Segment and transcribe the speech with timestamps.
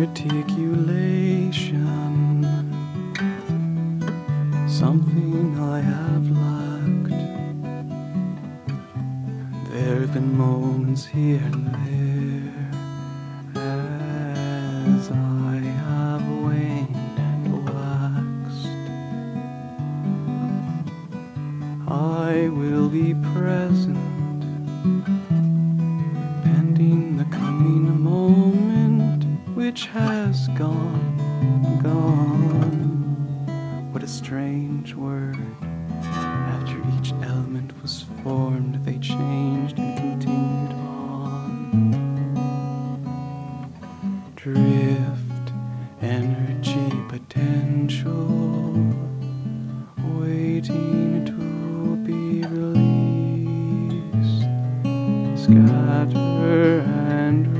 [0.00, 2.46] articulation.
[4.66, 7.10] Something I have lacked.
[9.72, 12.70] There have been moments here and there
[13.56, 18.68] as I have waned and waxed.
[21.88, 23.98] I will be present
[29.70, 31.16] which has gone,
[31.80, 32.58] gone.
[33.92, 35.38] What a strange word.
[36.02, 41.92] After each element was formed, they changed and continued on.
[44.34, 45.52] Drift,
[46.02, 48.72] energy, potential,
[50.18, 54.48] waiting to be released
[55.40, 57.59] scatter and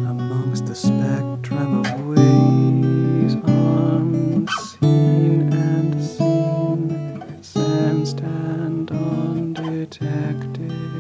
[0.09, 10.92] amongst the spectrum of ways unseen and seen, sensed and undetected.